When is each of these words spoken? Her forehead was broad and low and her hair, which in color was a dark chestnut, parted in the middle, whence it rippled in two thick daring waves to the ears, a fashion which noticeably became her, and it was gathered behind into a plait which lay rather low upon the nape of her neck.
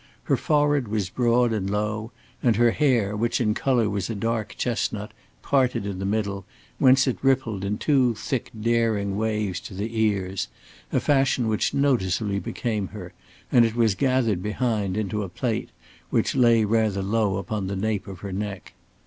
Her 0.23 0.35
forehead 0.35 0.87
was 0.87 1.11
broad 1.11 1.53
and 1.53 1.69
low 1.69 2.11
and 2.41 2.55
her 2.55 2.71
hair, 2.71 3.15
which 3.15 3.39
in 3.39 3.53
color 3.53 3.87
was 3.87 4.09
a 4.09 4.15
dark 4.15 4.55
chestnut, 4.57 5.11
parted 5.43 5.85
in 5.85 5.99
the 5.99 6.05
middle, 6.07 6.43
whence 6.79 7.05
it 7.05 7.19
rippled 7.23 7.63
in 7.63 7.77
two 7.77 8.15
thick 8.15 8.49
daring 8.59 9.15
waves 9.15 9.59
to 9.59 9.75
the 9.75 9.95
ears, 9.99 10.47
a 10.91 10.99
fashion 10.99 11.47
which 11.47 11.75
noticeably 11.75 12.39
became 12.39 12.87
her, 12.87 13.13
and 13.51 13.63
it 13.63 13.75
was 13.75 13.93
gathered 13.93 14.41
behind 14.41 14.97
into 14.97 15.21
a 15.21 15.29
plait 15.29 15.69
which 16.09 16.33
lay 16.33 16.65
rather 16.65 17.03
low 17.03 17.37
upon 17.37 17.67
the 17.67 17.75
nape 17.75 18.07
of 18.07 18.21
her 18.21 18.31
neck. 18.31 18.73